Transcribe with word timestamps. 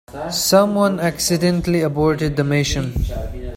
Someone 0.31 0.99
accidentally 0.99 1.81
aborted 1.81 2.35
the 2.35 2.43
mission. 2.43 2.91